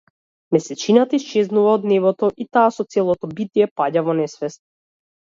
[0.55, 4.61] Месечината исчезнува од небото, и таа со целото битие паѓа во несвест.